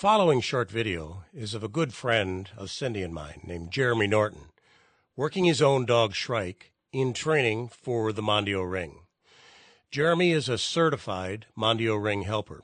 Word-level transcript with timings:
following 0.00 0.40
short 0.40 0.70
video 0.70 1.24
is 1.34 1.52
of 1.52 1.62
a 1.62 1.68
good 1.68 1.92
friend 1.92 2.48
of 2.56 2.70
Cindy 2.70 3.02
and 3.02 3.12
mine 3.12 3.42
named 3.44 3.70
Jeremy 3.70 4.06
Norton, 4.06 4.46
working 5.14 5.44
his 5.44 5.60
own 5.60 5.84
dog 5.84 6.14
Shrike 6.14 6.72
in 6.90 7.12
training 7.12 7.68
for 7.68 8.10
the 8.10 8.22
Mondio 8.22 8.62
Ring. 8.62 9.00
Jeremy 9.90 10.30
is 10.30 10.48
a 10.48 10.56
certified 10.56 11.44
Mondio 11.54 12.02
Ring 12.02 12.22
helper. 12.22 12.62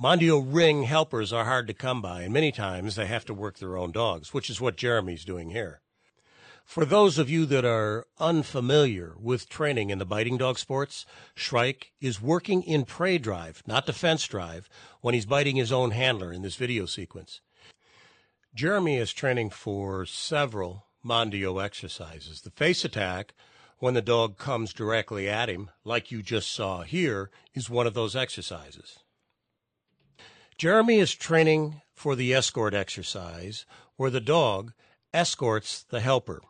Mondio 0.00 0.40
Ring 0.40 0.84
helpers 0.84 1.32
are 1.32 1.46
hard 1.46 1.66
to 1.66 1.74
come 1.74 2.00
by, 2.00 2.22
and 2.22 2.32
many 2.32 2.52
times 2.52 2.94
they 2.94 3.06
have 3.06 3.24
to 3.24 3.34
work 3.34 3.58
their 3.58 3.76
own 3.76 3.90
dogs, 3.90 4.32
which 4.32 4.48
is 4.48 4.60
what 4.60 4.76
Jeremy's 4.76 5.24
doing 5.24 5.50
here. 5.50 5.80
For 6.66 6.84
those 6.84 7.16
of 7.16 7.30
you 7.30 7.46
that 7.46 7.64
are 7.64 8.06
unfamiliar 8.18 9.14
with 9.18 9.48
training 9.48 9.88
in 9.88 9.98
the 9.98 10.04
biting 10.04 10.36
dog 10.36 10.58
sports, 10.58 11.06
Shrike 11.34 11.92
is 12.00 12.20
working 12.20 12.62
in 12.64 12.84
prey 12.84 13.16
drive, 13.16 13.62
not 13.66 13.86
defense 13.86 14.26
drive, 14.26 14.68
when 15.00 15.14
he's 15.14 15.24
biting 15.24 15.56
his 15.56 15.72
own 15.72 15.92
handler 15.92 16.32
in 16.32 16.42
this 16.42 16.56
video 16.56 16.84
sequence. 16.84 17.40
Jeremy 18.54 18.96
is 18.96 19.14
training 19.14 19.50
for 19.50 20.04
several 20.04 20.86
Mondio 21.02 21.64
exercises. 21.64 22.42
The 22.42 22.50
face 22.50 22.84
attack, 22.84 23.32
when 23.78 23.94
the 23.94 24.02
dog 24.02 24.36
comes 24.36 24.74
directly 24.74 25.28
at 25.30 25.48
him, 25.48 25.70
like 25.84 26.10
you 26.10 26.20
just 26.20 26.52
saw 26.52 26.82
here, 26.82 27.30
is 27.54 27.70
one 27.70 27.86
of 27.86 27.94
those 27.94 28.16
exercises. 28.16 28.98
Jeremy 30.58 30.98
is 30.98 31.14
training 31.14 31.80
for 31.94 32.16
the 32.16 32.34
escort 32.34 32.74
exercise, 32.74 33.64
where 33.96 34.10
the 34.10 34.20
dog 34.20 34.72
escorts 35.14 35.82
the 35.84 36.00
helper. 36.00 36.42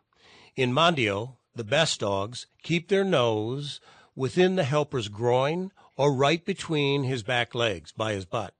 In 0.57 0.73
Mondio, 0.73 1.35
the 1.55 1.63
best 1.63 1.99
dogs 1.99 2.47
keep 2.63 2.87
their 2.87 3.03
nose 3.03 3.79
within 4.15 4.55
the 4.55 4.63
helper's 4.63 5.07
groin 5.07 5.71
or 5.95 6.11
right 6.11 6.43
between 6.43 7.03
his 7.03 7.21
back 7.21 7.53
legs 7.53 7.91
by 7.91 8.13
his 8.13 8.25
butt. 8.25 8.55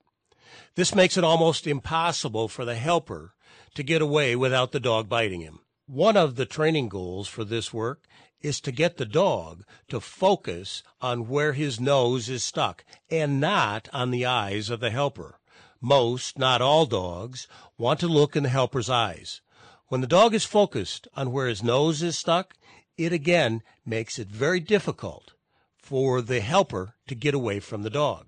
This 0.76 0.94
makes 0.94 1.18
it 1.18 1.24
almost 1.24 1.66
impossible 1.66 2.50
for 2.50 2.66
the 2.66 2.76
helper 2.76 3.34
to 3.74 3.82
get 3.82 4.04
away 4.04 4.36
without 4.36 4.74
the 4.74 4.80
dog 4.80 5.10
biting 5.10 5.42
him. 5.42 5.62
One 5.88 6.16
of 6.16 6.36
the 6.36 6.46
training 6.46 6.90
goals 6.90 7.28
for 7.28 7.44
this 7.44 7.74
work 7.74 8.04
is 8.44 8.62
to 8.62 8.72
get 8.72 8.98
the 8.98 9.06
dog 9.06 9.64
to 9.88 10.00
focus 10.00 10.84
on 11.02 11.28
where 11.28 11.54
his 11.54 11.80
nose 11.80 12.30
is 12.30 12.44
stuck 12.44 12.86
and 13.10 13.42
not 13.42 13.90
on 13.92 14.12
the 14.12 14.24
eyes 14.24 14.70
of 14.70 14.82
the 14.82 14.92
helper. 14.92 15.40
Most, 15.82 16.38
not 16.38 16.62
all 16.62 16.86
dogs, 16.86 17.48
want 17.76 18.00
to 18.02 18.08
look 18.08 18.36
in 18.36 18.44
the 18.44 18.50
helper's 18.50 18.88
eyes. 18.88 19.42
When 19.90 20.02
the 20.02 20.08
dog 20.08 20.34
is 20.34 20.44
focused 20.44 21.08
on 21.16 21.32
where 21.32 21.48
his 21.48 21.64
nose 21.64 22.04
is 22.04 22.18
stuck, 22.18 22.56
it 22.98 23.14
again 23.14 23.64
makes 23.86 24.20
it 24.20 24.28
very 24.28 24.60
difficult 24.60 25.32
for 25.78 26.22
the 26.22 26.42
helper 26.42 26.96
to 27.08 27.16
get 27.16 27.34
away 27.34 27.62
from 27.62 27.84
the 27.84 27.90
dog. 27.90 28.28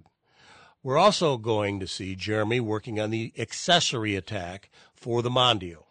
We're 0.81 0.97
also 0.97 1.35
going 1.35 1.81
to 1.81 1.87
see 1.87 2.15
Jeremy 2.15 2.61
working 2.61 2.97
on 2.97 3.09
the 3.09 3.33
accessory 3.37 4.15
attack 4.15 4.69
for 4.93 5.21
the 5.21 5.29
Mondio. 5.29 5.88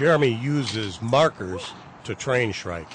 Jeremy 0.00 0.28
uses 0.28 1.02
markers 1.02 1.74
to 2.04 2.14
train 2.14 2.52
Shrike. 2.52 2.88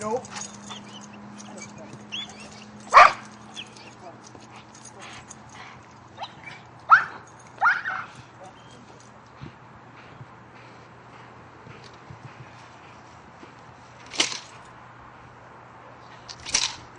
Nope. 0.00 0.24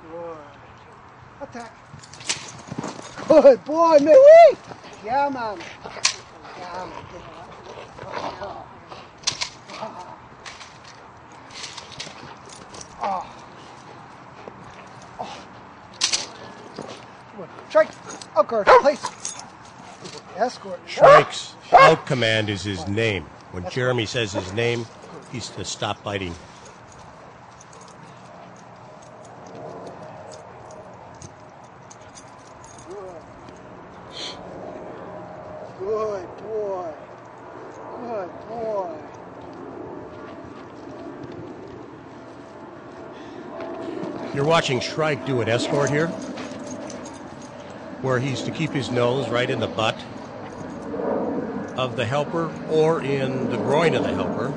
Good. 0.04 0.38
Attack. 1.42 1.74
Good 3.28 3.66
boy, 3.66 3.98
man. 3.98 4.16
Yeah, 5.04 5.30
man. 5.30 5.58
Yeah, 6.60 6.86
man. 6.86 7.41
Come 17.42 17.50
on. 17.50 17.72
Shrike. 17.72 17.90
Up 18.36 18.48
guard. 18.48 18.68
Place. 18.68 19.04
Escort. 20.38 20.80
Shrike's 20.86 21.56
out 21.72 22.06
command 22.06 22.50
is 22.50 22.64
his 22.64 22.88
name. 22.88 23.24
When 23.52 23.70
Jeremy 23.70 24.06
says 24.06 24.32
his 24.34 24.54
name, 24.54 24.86
he's 25.32 25.50
to 25.50 25.66
stop 25.66 26.04
biting. 26.04 26.34
Good 35.80 36.28
boy. 36.38 36.94
Good 38.02 38.30
boy. 38.48 38.98
You're 44.34 44.46
watching 44.46 44.80
Shrike 44.80 45.26
do 45.26 45.42
an 45.42 45.50
escort 45.50 45.90
here, 45.90 46.10
where 48.02 48.20
he's 48.20 48.42
to 48.44 48.52
keep 48.52 48.72
his 48.72 48.90
nose 48.92 49.30
right 49.30 49.50
in 49.50 49.60
the 49.60 49.68
butt 49.68 49.96
of 51.78 51.96
the 51.96 52.06
helper 52.06 52.52
or 52.70 53.02
in 53.02 53.50
the 53.50 53.58
groin 53.58 53.96
of 53.96 54.04
the 54.04 54.14
helper. 54.14 54.54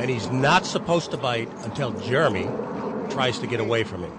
And 0.00 0.08
he's 0.08 0.30
not 0.30 0.64
supposed 0.64 1.10
to 1.10 1.16
bite 1.16 1.50
until 1.64 1.92
Jeremy 2.00 2.48
tries 3.10 3.38
to 3.40 3.46
get 3.46 3.60
away 3.60 3.84
from 3.84 4.02
him. 4.04 4.12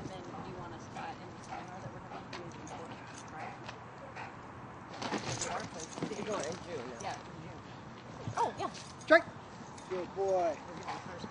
And 0.00 0.08
then 0.08 0.22
you 0.48 0.56
want 0.58 0.74
us 0.74 0.82
uh, 0.96 1.00
in 1.00 1.28
the 1.38 1.42
timer 1.46 1.76
that 1.80 1.90
we're 1.94 2.02
going 2.10 2.24
to 2.24 2.36
do 2.36 2.42
in 2.42 2.50
June, 2.66 2.90
right? 3.32 3.54
Did 6.08 6.18
you 6.18 6.24
go 6.24 6.34
in 6.50 6.56
June? 6.66 6.82
Yeah, 7.02 7.14
in 7.14 7.38
June. 7.46 8.34
Oh, 8.36 8.52
yeah. 8.58 8.66
Shrike. 9.06 9.24
Good 9.88 10.14
boy. 10.16 10.56
We're 10.66 10.74
giving 10.74 11.00
first. 11.06 11.26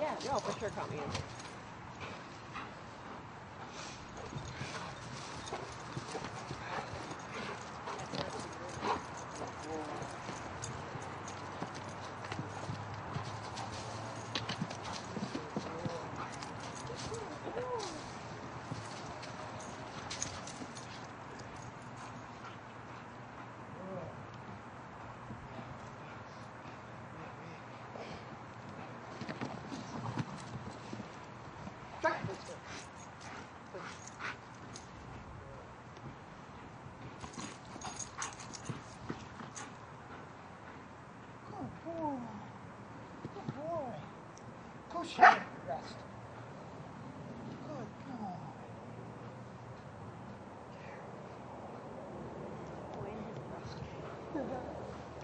Yeah, 0.00 0.14
no, 0.24 0.38
for 0.40 0.58
sure 0.58 0.70
count 0.70 0.90
me 0.90 0.98
in. 0.98 1.37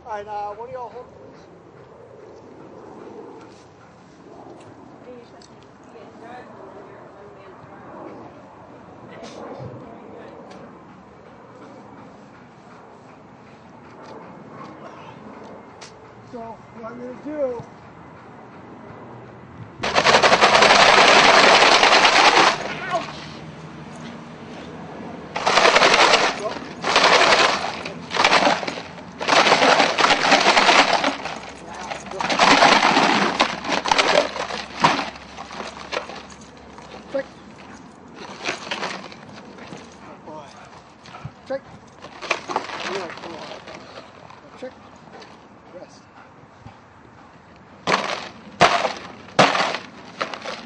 All 0.07 0.13
right, 0.13 0.27
uh, 0.29 0.51
one 0.51 0.69
of 0.69 0.75
y'all 0.75 0.89
hold, 0.91 1.07
please. 1.15 1.41
So, 16.33 16.39
what 16.79 16.93
I'm 16.93 16.99
going 16.99 17.17
to 17.17 17.25
do 17.25 17.74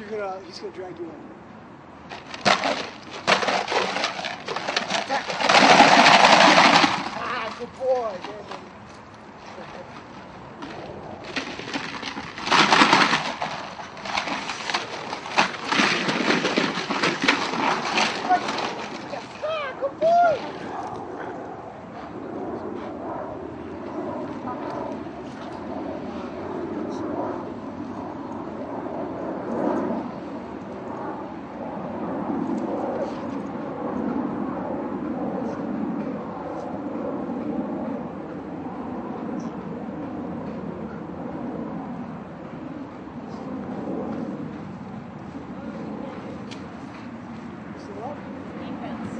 gonna, 0.09 0.39
he's 0.45 0.59
gonna 0.59 0.73
drag 0.73 0.97
you 0.97 1.05
in. 1.05 1.11
Ah, 7.21 7.55
good 7.59 7.73
boy. 7.77 8.11
There, 8.25 8.43
baby. 8.49 8.69
Ah, 19.43 19.69
good 19.79 19.95
boy. 19.99 20.37
Sit 47.79 47.97
up. 48.03 48.17
Defense. 48.59 49.13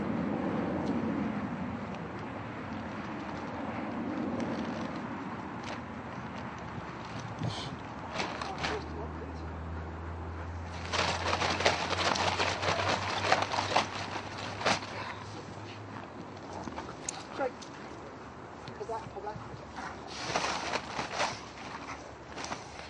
Shrike. 17.36 17.58
Pull 18.78 18.88
back, 18.88 19.04
pull 19.14 19.24
back. 19.24 19.38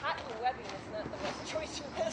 Hot 0.01 0.17
and 0.17 0.41
webbing 0.41 0.65
is 0.65 0.71
not 0.91 1.03
the 1.03 1.09
best 1.09 1.39
choice 1.47 1.73
for 1.77 1.89
this. 1.95 1.97
It's 1.97 1.97
a 1.97 1.97
thin 1.97 2.05
line. 2.05 2.08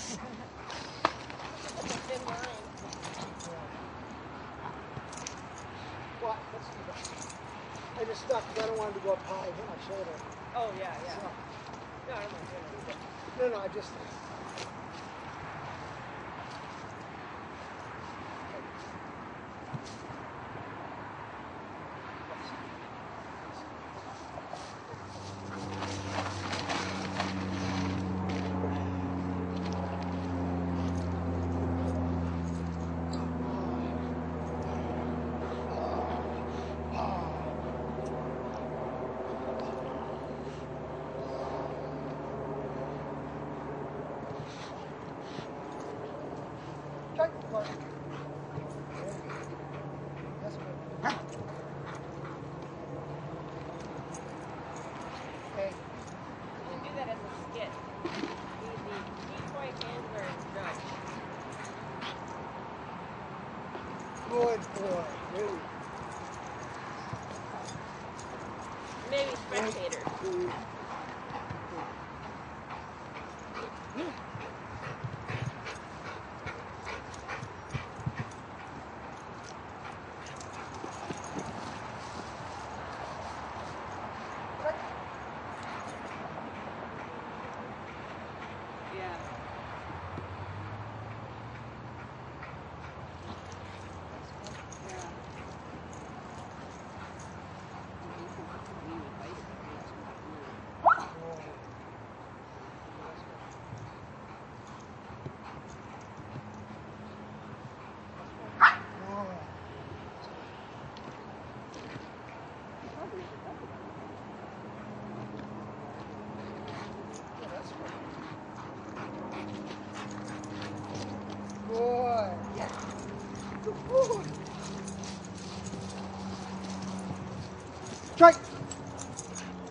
What? 6.20 6.38
Let's 6.52 6.68
do 6.68 6.74
that. 6.86 6.96
I 8.00 8.04
just 8.04 8.22
stuck 8.22 8.48
because 8.48 8.64
I 8.64 8.66
don't 8.68 8.78
want 8.78 8.94
him 8.94 9.00
to 9.00 9.06
go 9.06 9.12
up 9.14 9.22
high 9.26 9.46
hit 9.46 9.66
my 9.66 9.76
shoulder. 9.88 10.12
Oh, 10.54 10.72
yeah, 10.78 10.94
yeah. 11.04 11.16
So, 11.16 11.22
No, 12.08 12.14
I 12.14 12.22
don't 12.22 12.32
mind 12.32 12.46
no, 13.38 13.48
no, 13.48 13.60
I 13.60 13.68
just. 13.68 14.25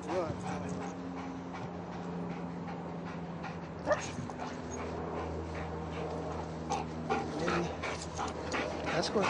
Maybe. 0.08 0.36
Good. 9.14 9.26